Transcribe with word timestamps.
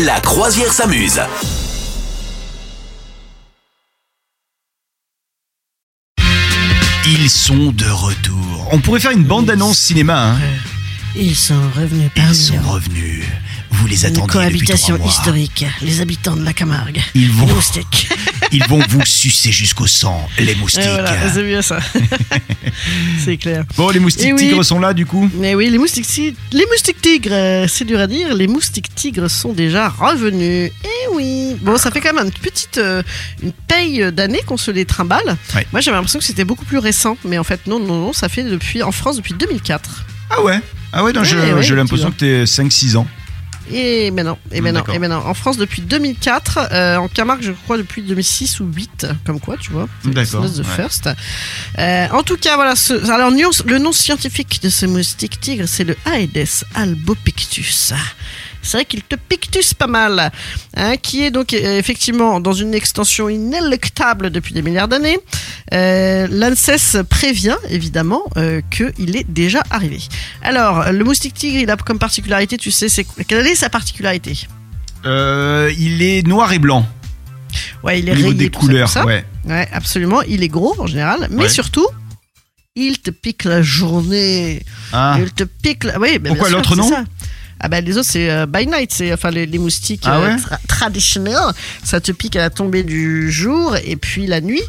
La 0.00 0.20
croisière 0.20 0.72
s'amuse. 0.72 1.20
Ils 7.06 7.28
sont 7.30 7.72
de 7.72 7.86
retour. 7.90 8.68
On 8.70 8.78
pourrait 8.78 9.00
faire 9.00 9.10
une 9.10 9.24
bande-annonce 9.24 9.78
cinéma. 9.78 10.32
Hein. 10.32 10.38
Ils 11.16 11.36
sont 11.36 11.60
revenus 11.76 12.10
Ils 12.16 12.34
sont 12.34 12.54
nous. 12.56 12.70
revenus. 12.70 13.24
Vous 13.72 13.86
les 13.86 14.02
Une 14.06 14.08
depuis 14.12 14.26
trois 14.28 14.42
cohabitation 14.42 15.04
historique. 15.04 15.64
Les 15.80 16.00
habitants 16.00 16.36
de 16.36 16.44
la 16.44 16.52
Camargue. 16.52 17.00
Ils 17.14 17.30
vont- 17.30 17.46
Les 17.46 17.52
moustiques. 17.54 18.08
Ils 18.54 18.64
vont 18.68 18.82
vous 18.86 19.04
sucer 19.06 19.50
jusqu'au 19.50 19.86
sang, 19.86 20.28
les 20.38 20.54
moustiques. 20.54 20.82
Et 20.84 20.88
voilà, 20.90 21.30
c'est 21.32 21.42
bien 21.42 21.62
ça. 21.62 21.78
c'est 23.24 23.38
clair. 23.38 23.64
Bon, 23.76 23.88
les 23.88 23.98
moustiques 23.98 24.26
Eh 24.28 24.32
oui. 24.34 24.38
tigres 24.40 24.62
sont 24.64 24.78
là 24.78 24.92
du 24.92 25.06
coup. 25.06 25.28
Mais 25.34 25.54
oui, 25.54 25.70
les 25.70 25.78
moustiques, 25.78 26.06
ti- 26.06 26.34
les 26.52 26.66
moustiques 26.66 27.00
tigres, 27.00 27.30
euh, 27.32 27.66
c'est 27.66 27.86
dur 27.86 27.98
à 27.98 28.06
dire. 28.06 28.34
Les 28.34 28.46
moustiques 28.48 28.94
tigres 28.94 29.30
sont 29.30 29.54
déjà 29.54 29.88
revenus. 29.88 30.70
Eh 30.84 31.08
oui. 31.14 31.56
Bon, 31.62 31.78
ça 31.78 31.90
fait 31.90 32.00
quand 32.00 32.12
même 32.12 32.26
une 32.26 32.32
petite 32.32 32.76
euh, 32.78 33.02
une 33.42 33.52
paye 33.52 34.12
d'années 34.12 34.42
qu'on 34.46 34.58
se 34.58 34.70
les 34.70 34.84
trimballe. 34.84 35.36
Ouais. 35.54 35.66
Moi, 35.72 35.80
j'avais 35.80 35.96
l'impression 35.96 36.18
que 36.18 36.24
c'était 36.26 36.44
beaucoup 36.44 36.66
plus 36.66 36.78
récent, 36.78 37.16
mais 37.24 37.38
en 37.38 37.44
fait, 37.44 37.66
non, 37.66 37.78
non, 37.78 37.98
non, 37.98 38.12
ça 38.12 38.28
fait 38.28 38.44
depuis 38.44 38.82
en 38.82 38.92
France 38.92 39.16
depuis 39.16 39.32
2004. 39.34 40.04
Ah 40.30 40.42
ouais 40.42 40.60
Ah 40.92 41.04
ouais, 41.04 41.12
non, 41.14 41.22
ouais, 41.22 41.62
j'ai 41.62 41.74
l'impression 41.74 42.10
tu 42.10 42.16
que 42.16 42.20
t'es 42.20 42.44
5-6 42.44 42.96
ans. 42.96 43.06
Et 43.74 44.10
ben 44.10 44.24
non, 44.26 44.36
et 44.50 44.60
ben 44.60 44.74
non, 44.74 44.84
et 44.92 44.98
ben 44.98 45.08
non. 45.08 45.16
En 45.26 45.34
France 45.34 45.56
depuis 45.56 45.80
2004, 45.82 46.58
euh, 46.72 46.96
en 46.96 47.08
Camargue, 47.08 47.42
je 47.42 47.52
crois 47.52 47.78
depuis 47.78 48.02
2006 48.02 48.60
ou 48.60 48.66
8, 48.66 49.06
comme 49.24 49.40
quoi, 49.40 49.56
tu 49.56 49.70
vois. 49.72 49.88
D'accord, 50.04 50.44
the 50.44 50.58
ouais. 50.58 50.64
first. 50.76 51.08
Euh, 51.78 52.06
en 52.12 52.22
tout 52.22 52.36
cas, 52.36 52.56
voilà. 52.56 52.76
Ce, 52.76 52.92
alors, 53.10 53.30
nuance- 53.30 53.64
le 53.66 53.78
nom 53.78 53.92
scientifique 53.92 54.60
de 54.62 54.68
ce 54.68 54.84
moustique 54.86 55.40
tigre, 55.40 55.64
c'est 55.66 55.84
le 55.84 55.96
Aedes 56.06 56.64
albopictus. 56.74 57.92
C'est 58.62 58.76
vrai 58.78 58.84
qu'il 58.84 59.02
te 59.02 59.16
pictus 59.16 59.74
pas 59.74 59.88
mal, 59.88 60.30
hein, 60.76 60.96
qui 60.96 61.22
est 61.24 61.30
donc 61.32 61.52
euh, 61.52 61.78
effectivement 61.78 62.38
dans 62.40 62.52
une 62.52 62.74
extension 62.74 63.28
inéluctable 63.28 64.30
depuis 64.30 64.54
des 64.54 64.62
milliards 64.62 64.88
d'années. 64.88 65.18
Euh, 65.74 66.28
L'ANSES 66.30 67.02
prévient 67.08 67.56
évidemment 67.70 68.22
euh, 68.36 68.60
qu'il 68.70 69.16
est 69.16 69.28
déjà 69.28 69.62
arrivé. 69.70 69.98
Alors, 70.42 70.92
le 70.92 71.02
moustique 71.04 71.34
tigre, 71.34 71.58
il 71.58 71.70
a 71.70 71.76
comme 71.76 71.98
particularité, 71.98 72.56
tu 72.56 72.70
sais, 72.70 72.88
c'est 72.88 73.04
quelle 73.26 73.46
est 73.46 73.54
sa 73.56 73.68
particularité? 73.68 74.38
Euh, 75.04 75.72
il 75.78 76.00
est 76.02 76.24
noir 76.26 76.52
et 76.52 76.58
blanc. 76.60 76.86
Ouais, 77.82 77.98
il 77.98 78.08
est 78.08 78.12
Au 78.12 78.14
niveau 78.16 78.28
rayé 78.28 78.38
des 78.38 78.50
tout 78.50 78.60
ça, 78.60 78.60
tout 78.60 78.66
couleurs, 78.68 78.88
ça. 78.88 79.04
ouais. 79.04 79.24
Ouais, 79.44 79.68
absolument. 79.72 80.22
Il 80.22 80.42
est 80.44 80.48
gros 80.48 80.74
en 80.80 80.86
général, 80.86 81.26
mais 81.30 81.42
Ouais. 81.42 81.48
surtout, 81.48 81.86
il 82.76 83.00
te 83.00 83.10
pique 83.10 83.42
la 83.44 83.60
journée. 83.60 84.62
Ah, 84.92 85.16
Il 85.20 85.32
te 85.32 85.42
pique 85.44 85.82
la. 85.84 85.98
Oui, 85.98 86.18
ben, 86.18 86.30
Pourquoi 86.30 86.48
l'autre 86.50 86.76
nom? 86.76 86.88
ça. 86.88 87.04
Ah 87.62 87.68
ben 87.68 87.84
les 87.84 87.96
autres 87.96 88.08
c'est 88.10 88.28
euh, 88.30 88.44
by 88.46 88.66
night, 88.66 88.92
c'est 88.92 89.12
enfin 89.12 89.30
les, 89.30 89.46
les 89.46 89.58
moustiques 89.58 90.02
Ah 90.06 90.18
euh, 90.18 90.26
ouais? 90.26 90.36
tra- 90.36 90.58
traditionnels, 90.68 91.52
ça 91.84 92.00
te 92.00 92.10
pique 92.12 92.36
à 92.36 92.40
la 92.40 92.50
tombée 92.50 92.82
du 92.82 93.30
jour 93.30 93.76
et 93.84 93.96
puis 93.96 94.26
la 94.26 94.40
nuit 94.40 94.62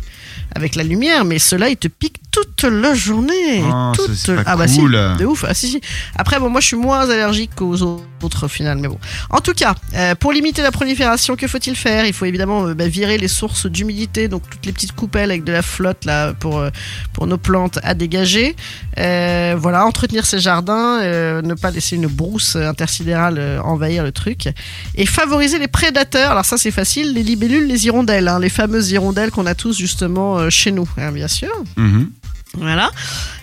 avec 0.55 0.75
la 0.75 0.83
lumière, 0.83 1.25
mais 1.25 1.39
ceux-là 1.39 1.69
ils 1.69 1.77
te 1.77 1.87
piquent 1.87 2.21
toute 2.31 2.63
la 2.63 2.93
journée, 2.93 3.63
Oh, 3.63 3.91
toute 3.95 4.35
pas 4.35 4.43
ah 4.45 4.55
bah 4.55 4.67
si, 4.67 4.81
de 4.81 5.25
ouf, 5.25 5.45
ah 5.47 5.53
si 5.53 5.67
si. 5.67 5.81
Après 6.15 6.39
bon 6.39 6.49
moi 6.49 6.61
je 6.61 6.67
suis 6.67 6.75
moins 6.75 7.09
allergique 7.09 7.51
qu'aux 7.55 7.81
autres 7.81 8.45
au 8.45 8.47
final, 8.47 8.77
mais 8.77 8.87
bon. 8.87 8.99
En 9.29 9.39
tout 9.39 9.53
cas, 9.53 9.75
euh, 9.95 10.15
pour 10.15 10.31
limiter 10.31 10.61
la 10.61 10.71
prolifération, 10.71 11.35
que 11.35 11.47
faut-il 11.47 11.75
faire? 11.75 12.05
Il 12.05 12.13
faut 12.13 12.25
évidemment 12.25 12.67
euh, 12.67 12.73
bah, 12.73 12.87
virer 12.87 13.17
les 13.17 13.27
sources 13.27 13.65
d'humidité, 13.65 14.27
donc 14.27 14.43
toutes 14.49 14.65
les 14.65 14.71
petites 14.71 14.93
coupelles 14.93 15.29
avec 15.29 15.43
de 15.43 15.51
la 15.51 15.61
flotte 15.61 16.05
là 16.05 16.33
pour 16.33 16.59
euh, 16.59 16.69
pour 17.11 17.27
nos 17.27 17.38
plantes 17.38 17.79
à 17.83 17.93
dégager. 17.93 18.55
Voilà, 18.95 19.85
entretenir 19.85 20.25
ses 20.25 20.39
jardins, 20.39 21.01
ne 21.01 21.53
pas 21.53 21.71
laisser 21.71 21.95
une 21.95 22.07
brousse 22.07 22.55
intersidérale 22.55 23.61
envahir 23.63 24.03
le 24.03 24.11
truc. 24.11 24.49
Et 24.95 25.05
favoriser 25.05 25.59
les 25.59 25.67
prédateurs. 25.67 26.31
Alors 26.31 26.45
ça 26.45 26.57
c'est 26.57 26.71
facile, 26.71 27.13
les 27.13 27.23
libellules, 27.23 27.67
les 27.67 27.85
hirondelles, 27.85 28.27
hein, 28.27 28.39
les 28.39 28.49
fameuses 28.49 28.91
hirondelles 28.91 29.31
qu'on 29.31 29.45
a 29.45 29.55
tous 29.55 29.77
justement 29.77 30.42
chez 30.49 30.72
nous, 30.72 30.88
hein, 30.97 31.11
bien 31.11 31.27
sûr. 31.27 31.52
mhm. 31.77 32.11
Voilà. 32.57 32.91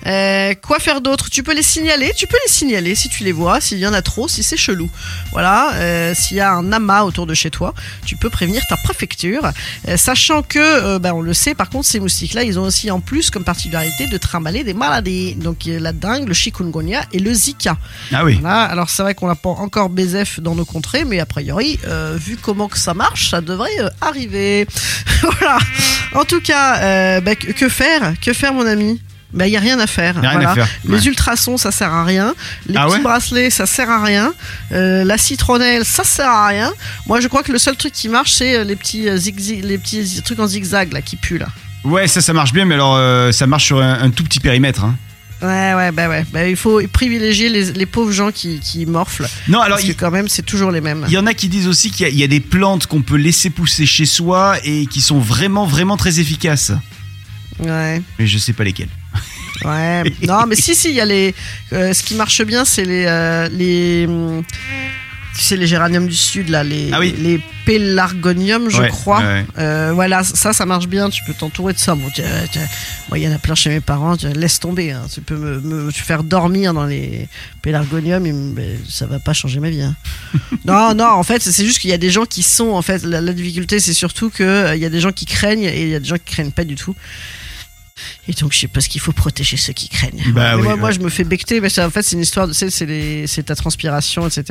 Euh, 0.06 0.54
quoi 0.62 0.78
faire 0.78 1.00
d'autre? 1.00 1.30
Tu 1.30 1.42
peux 1.42 1.54
les 1.54 1.62
signaler. 1.62 2.12
Tu 2.16 2.26
peux 2.26 2.38
les 2.46 2.52
signaler 2.52 2.94
si 2.94 3.08
tu 3.08 3.24
les 3.24 3.32
vois, 3.32 3.60
s'il 3.60 3.78
y 3.78 3.86
en 3.86 3.92
a 3.92 4.02
trop, 4.02 4.28
si 4.28 4.42
c'est 4.42 4.56
chelou. 4.56 4.88
Voilà. 5.32 5.72
Euh, 5.74 6.14
s'il 6.14 6.36
y 6.36 6.40
a 6.40 6.52
un 6.52 6.72
amas 6.72 7.02
autour 7.02 7.26
de 7.26 7.34
chez 7.34 7.50
toi, 7.50 7.74
tu 8.06 8.16
peux 8.16 8.30
prévenir 8.30 8.62
ta 8.68 8.76
préfecture. 8.76 9.50
Euh, 9.88 9.96
sachant 9.96 10.42
que, 10.42 10.98
ben, 10.98 11.12
on 11.12 11.22
le 11.22 11.34
sait, 11.34 11.54
par 11.54 11.70
contre, 11.70 11.86
ces 11.86 12.00
moustiques-là, 12.00 12.44
ils 12.44 12.58
ont 12.58 12.62
aussi 12.62 12.90
en 12.90 13.00
plus 13.00 13.30
comme 13.30 13.44
particularité 13.44 14.06
de 14.06 14.16
trimballer 14.16 14.64
des 14.64 14.74
maladies. 14.74 15.34
Donc 15.34 15.66
euh, 15.66 15.78
la 15.78 15.92
dengue, 15.92 16.28
le 16.28 16.34
chikungunya 16.34 17.04
et 17.12 17.18
le 17.18 17.32
zika. 17.32 17.76
Ah 18.12 18.24
oui. 18.24 18.38
Voilà. 18.40 18.62
Alors 18.62 18.90
c'est 18.90 19.02
vrai 19.02 19.14
qu'on 19.14 19.26
n'a 19.26 19.34
pas 19.34 19.50
encore 19.50 19.88
BZF 19.88 20.40
dans 20.40 20.54
nos 20.54 20.64
contrées, 20.64 21.04
mais 21.04 21.20
a 21.20 21.26
priori, 21.26 21.78
euh, 21.86 22.16
vu 22.18 22.36
comment 22.36 22.68
que 22.68 22.78
ça 22.78 22.94
marche, 22.94 23.30
ça 23.30 23.40
devrait 23.40 23.70
arriver. 24.00 24.66
voilà. 25.22 25.58
En 26.14 26.24
tout 26.24 26.40
cas, 26.40 26.78
euh, 26.78 27.20
bah, 27.20 27.34
que 27.34 27.68
faire? 27.68 28.14
Que 28.20 28.32
faire, 28.32 28.52
mon 28.52 28.66
ami? 28.66 28.99
Bah, 29.32 29.46
il 29.46 29.52
y 29.52 29.56
a 29.56 29.60
rien 29.60 29.78
à 29.78 29.86
faire. 29.86 30.16
Y 30.22 30.26
a 30.26 30.30
rien 30.30 30.32
voilà. 30.38 30.50
à 30.50 30.54
faire. 30.54 30.68
Les 30.84 30.94
Ouais. 30.98 31.04
ultrasons, 31.04 31.56
ça 31.56 31.70
sert 31.70 31.92
à 31.92 32.04
rien. 32.04 32.34
Les 32.66 32.76
Ah 32.76 32.84
petits 32.86 32.96
ouais 32.96 33.02
bracelets, 33.02 33.50
ça 33.50 33.66
sert 33.66 33.88
à 33.90 34.02
rien. 34.02 34.32
Euh, 34.72 35.04
la 35.04 35.18
citronnelle, 35.18 35.84
ça 35.84 36.04
sert 36.04 36.28
à 36.28 36.48
rien. 36.48 36.72
Moi, 37.06 37.20
je 37.20 37.28
crois 37.28 37.42
que 37.42 37.52
le 37.52 37.58
seul 37.58 37.76
truc 37.76 37.92
qui 37.92 38.08
marche, 38.08 38.32
c'est 38.32 38.56
euh, 38.56 38.64
les 38.64 38.76
petits 38.76 39.08
euh, 39.08 39.16
zigzi- 39.16 39.62
les 39.62 39.78
petits 39.78 40.20
trucs 40.22 40.38
en 40.40 40.46
zigzag 40.46 40.92
là 40.92 41.00
qui 41.02 41.16
puent 41.16 41.38
là. 41.38 41.48
Ouais, 41.84 42.06
ça, 42.08 42.20
ça 42.20 42.32
marche 42.32 42.52
bien, 42.52 42.64
mais 42.66 42.74
alors 42.74 42.96
euh, 42.96 43.32
ça 43.32 43.46
marche 43.46 43.64
sur 43.66 43.80
un, 43.80 44.00
un 44.02 44.10
tout 44.10 44.24
petit 44.24 44.40
périmètre. 44.40 44.84
hein. 44.84 44.96
Ouais, 45.42 45.72
ouais, 45.74 45.90
bah 45.90 46.06
ouais. 46.10 46.26
Bah, 46.34 46.46
il 46.46 46.54
faut 46.56 46.82
privilégier 46.92 47.48
les, 47.48 47.72
les 47.72 47.86
pauvres 47.86 48.12
gens 48.12 48.30
qui, 48.30 48.60
qui 48.60 48.84
morflent. 48.84 49.26
Non, 49.48 49.60
alors 49.60 49.78
parce 49.78 49.88
il 49.88 49.94
que 49.94 49.98
quand 50.00 50.10
même, 50.10 50.28
c'est 50.28 50.42
toujours 50.44 50.70
les 50.70 50.82
mêmes. 50.82 51.06
il 51.08 51.14
y 51.14 51.16
en 51.16 51.24
a 51.26 51.32
qui 51.32 51.48
disent 51.48 51.66
aussi 51.66 51.90
qu'il 51.90 52.06
y, 52.08 52.18
y 52.18 52.22
a 52.22 52.26
des 52.26 52.40
plantes 52.40 52.86
qu'on 52.86 53.00
peut 53.00 53.16
laisser 53.16 53.48
pousser 53.48 53.86
chez 53.86 54.04
soi 54.04 54.56
et 54.64 54.84
qui 54.84 55.00
sont 55.00 55.18
vraiment, 55.18 55.64
vraiment 55.64 55.96
très 55.96 56.20
efficaces. 56.20 56.72
Ouais. 57.58 58.02
Mais 58.18 58.26
je 58.26 58.36
sais 58.36 58.52
pas 58.52 58.64
lesquelles. 58.64 58.90
Ouais, 59.64 60.02
non, 60.26 60.46
mais 60.46 60.56
si, 60.56 60.74
si, 60.74 60.88
il 60.90 60.94
y 60.96 61.00
a 61.00 61.04
les. 61.04 61.34
euh, 61.72 61.92
ce 61.92 62.02
qui 62.02 62.14
marche 62.14 62.42
bien, 62.42 62.64
c'est 62.64 62.84
les. 62.84 63.04
euh, 63.06 63.48
les 63.50 64.06
hum, 64.06 64.42
tu 65.36 65.42
sais, 65.42 65.56
les 65.56 65.66
géraniums 65.68 66.08
du 66.08 66.16
Sud, 66.16 66.48
là, 66.48 66.64
les, 66.64 66.90
Ah 66.92 66.98
oui. 66.98 67.14
les 67.16 67.40
pélargoniums, 67.64 68.68
je 68.68 68.80
Ouais, 68.80 68.88
crois. 68.88 69.20
ouais. 69.20 69.44
Euh, 69.58 69.92
voilà, 69.94 70.22
ça, 70.24 70.52
ça 70.52 70.66
marche 70.66 70.86
bien. 70.88 71.08
Tu 71.08 71.22
peux 71.24 71.32
t'entourer 71.32 71.72
de 71.72 71.78
ça. 71.78 71.94
Bon, 71.94 72.08
tu- 72.12 72.20
tu- 72.52 72.58
moi, 73.08 73.16
il 73.18 73.22
y 73.24 73.28
en 73.28 73.32
a 73.32 73.38
plein 73.38 73.54
chez 73.54 73.70
mes 73.70 73.80
parents. 73.80 74.16
tu- 74.16 74.26
laisse 74.28 74.58
tomber. 74.58 74.90
hein. 74.90 75.02
Tu 75.12 75.20
peux 75.20 75.36
me, 75.36 75.60
me 75.60 75.90
faire 75.92 76.24
dormir 76.24 76.74
dans 76.74 76.84
les 76.84 77.28
pélargoniums. 77.62 78.26
et 78.26 78.32
mais 78.32 78.76
ça 78.88 79.06
va 79.06 79.18
pas 79.20 79.32
changer 79.32 79.60
ma 79.60 79.70
vie. 79.70 79.82
hein. 79.82 79.94
non, 80.64 80.94
non, 80.94 81.06
en 81.06 81.22
fait, 81.22 81.40
c'est 81.42 81.64
juste 81.64 81.78
qu'il 81.78 81.90
y 81.90 81.94
a 81.94 81.98
des 81.98 82.10
gens 82.10 82.24
qui 82.26 82.42
sont. 82.42 82.70
En 82.70 82.82
fait, 82.82 83.04
la, 83.04 83.20
la 83.20 83.32
difficulté, 83.32 83.78
c'est 83.78 83.94
surtout 83.94 84.30
qu'il 84.30 84.74
y 84.76 84.84
a 84.84 84.90
des 84.90 85.00
gens 85.00 85.12
qui 85.12 85.26
craignent 85.26 85.62
et 85.64 85.82
il 85.82 85.88
y 85.90 85.94
a 85.94 86.00
des 86.00 86.08
gens 86.08 86.16
qui 86.16 86.34
craignent 86.34 86.50
pas 86.50 86.64
du 86.64 86.74
tout. 86.74 86.96
Et 88.28 88.32
donc, 88.32 88.52
je 88.52 88.58
sais 88.58 88.68
pas 88.68 88.80
ce 88.80 88.88
qu'il 88.88 89.00
faut 89.00 89.12
protéger 89.12 89.56
ceux 89.56 89.72
qui 89.72 89.88
craignent. 89.88 90.22
Bah 90.32 90.56
oui, 90.56 90.62
moi, 90.62 90.74
ouais. 90.74 90.78
moi, 90.80 90.90
je 90.92 91.00
me 91.00 91.08
fais 91.08 91.24
becter. 91.24 91.60
Mais 91.60 91.68
ça, 91.68 91.86
en 91.86 91.90
fait, 91.90 92.02
c'est 92.02 92.16
une 92.16 92.22
histoire 92.22 92.46
de. 92.48 92.52
C'est 92.52 93.42
ta 93.44 93.54
transpiration, 93.54 94.26
etc. 94.26 94.44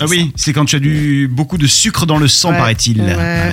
Ah 0.00 0.04
oui, 0.08 0.32
c'est 0.36 0.52
quand 0.52 0.64
tu 0.64 0.76
as 0.76 0.80
du, 0.80 1.28
beaucoup 1.30 1.58
de 1.58 1.66
sucre 1.66 2.06
dans 2.06 2.18
le 2.18 2.28
sang, 2.28 2.50
Ouais, 2.50 2.58
paraît-il. 2.58 3.00
ouais. 3.00 3.52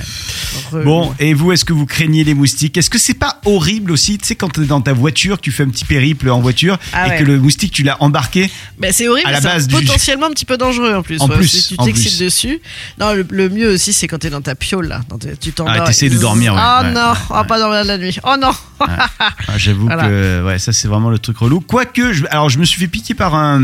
Bon, 0.84 1.14
et 1.18 1.34
vous, 1.34 1.52
est-ce 1.52 1.64
que 1.64 1.72
vous 1.72 1.86
craignez 1.86 2.24
les 2.24 2.34
moustiques? 2.34 2.76
Est-ce 2.76 2.90
que 2.90 2.98
c'est 2.98 3.14
pas 3.14 3.40
horrible 3.44 3.90
aussi, 3.92 4.18
tu 4.18 4.26
sais, 4.26 4.34
quand 4.36 4.48
t'es 4.48 4.62
dans 4.62 4.80
ta 4.80 4.92
voiture, 4.92 5.36
que 5.36 5.42
tu 5.42 5.52
fais 5.52 5.62
un 5.64 5.68
petit 5.68 5.84
périple 5.84 6.28
en 6.30 6.40
voiture 6.40 6.78
Ah 6.92 7.06
et 7.06 7.10
ouais. 7.10 7.18
que 7.18 7.24
le 7.24 7.38
moustique, 7.38 7.72
tu 7.72 7.82
l'as 7.82 8.00
embarqué 8.02 8.50
Ben, 8.78 8.92
c'est 8.92 9.08
horrible, 9.08 9.28
c'est 9.42 9.66
du- 9.66 9.74
potentiellement 9.74 10.26
un 10.26 10.30
petit 10.30 10.44
peu 10.44 10.56
dangereux 10.56 10.94
en 10.94 11.02
plus. 11.02 11.20
En 11.20 11.28
ouais, 11.28 11.36
plus, 11.36 11.48
si 11.48 11.68
tu 11.68 11.76
t'excites 11.76 12.20
dessus. 12.20 12.60
Non, 12.98 13.12
le, 13.14 13.26
le 13.30 13.48
mieux 13.48 13.70
aussi, 13.74 13.92
c'est 13.92 14.06
quand 14.08 14.18
t'es 14.18 14.30
dans 14.30 14.40
ta 14.42 14.54
piole 14.54 14.88
là. 14.88 15.00
Dans 15.08 15.18
tes- 15.18 15.36
tu 15.36 15.52
t'endors. 15.52 15.74
Ah, 15.76 15.84
t'essaies 15.86 16.08
de 16.10 16.18
dormir, 16.18 16.54
Oh 16.56 16.82
ouais, 16.84 16.92
non, 16.92 17.12
on 17.30 17.34
va 17.34 17.44
pas 17.44 17.58
dormir 17.58 17.84
la 17.84 17.98
nuit. 17.98 18.16
Oh 18.24 18.34
non. 18.40 18.52
Ah, 18.88 19.58
J'avoue 19.58 19.84
Voilà. 19.86 20.04
que 20.08 20.44
ouais, 20.46 20.58
ça 20.58 20.72
c'est 20.72 20.88
vraiment 20.88 21.10
le 21.10 21.18
truc 21.18 21.38
relou. 21.38 21.60
Quoique, 21.60 22.12
je, 22.12 22.24
alors 22.30 22.48
je 22.48 22.58
me 22.58 22.64
suis 22.64 22.80
fait 22.80 22.86
piquer 22.88 23.14
par 23.14 23.34
un, 23.34 23.60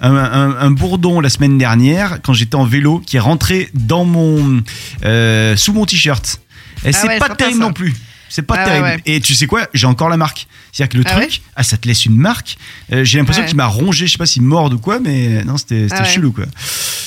un, 0.00 0.14
un- 0.14 0.56
un 0.58 0.70
bourdon 0.70 1.20
la 1.20 1.28
semaine 1.28 1.58
dernière 1.58 2.18
quand 2.22 2.32
j'étais 2.32 2.56
en 2.56 2.64
vélo 2.64 3.00
qui 3.04 3.16
est 3.16 3.20
rentré 3.20 3.70
dans 3.74 4.04
mon 4.04 4.62
euh, 5.04 5.56
sous 5.56 5.72
mon 5.72 5.84
t-shirt. 5.86 6.40
Et 6.84 6.92
c'est 6.92 7.06
ouais, 7.08 7.18
pas 7.18 7.30
terrible 7.30 7.60
non 7.60 7.72
plus. 7.72 7.94
C'est 8.28 8.42
pas 8.42 8.56
Ah 8.58 8.64
terrible. 8.64 8.84
ouais. 8.86 9.00
Et 9.06 9.20
tu 9.20 9.34
sais 9.34 9.46
quoi? 9.46 9.66
J'ai 9.72 9.86
encore 9.86 10.08
la 10.08 10.16
marque. 10.16 10.46
C'est-à-dire 10.72 10.92
que 10.92 10.98
le 10.98 11.04
Ah 11.06 11.12
truc, 11.20 11.30
ouais? 11.30 11.40
ah, 11.54 11.62
ça 11.62 11.76
te 11.76 11.86
laisse 11.88 12.04
une 12.04 12.16
marque. 12.16 12.56
Euh, 12.92 13.02
J'ai 13.04 13.18
l'impression 13.18 13.44
qu'il 13.46 13.56
m'a 13.56 13.66
rongé. 13.66 14.06
Je 14.06 14.12
sais 14.12 14.18
pas 14.18 14.26
s'il 14.26 14.42
mord 14.42 14.70
ou 14.72 14.78
quoi, 14.78 14.98
mais 15.00 15.42
non, 15.44 15.56
c'était 15.56 15.86
Ah 15.92 16.04
chelou 16.04 16.32
quoi. 16.32 16.44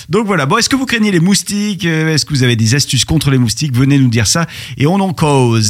Donc 0.07 0.25
voilà. 0.25 0.45
Bon, 0.47 0.57
est-ce 0.57 0.69
que 0.69 0.75
vous 0.77 0.85
craignez 0.87 1.11
les 1.11 1.19
moustiques? 1.19 1.85
Euh, 1.85 2.13
Est-ce 2.15 2.25
que 2.25 2.33
vous 2.33 2.41
avez 2.41 2.55
des 2.55 2.73
astuces 2.73 3.05
contre 3.05 3.29
les 3.29 3.37
moustiques? 3.37 3.75
Venez 3.75 3.99
nous 3.99 4.07
dire 4.09 4.25
ça 4.27 4.47
et 4.77 4.87
on 4.87 4.95
en 5.01 5.13
cause. 5.13 5.69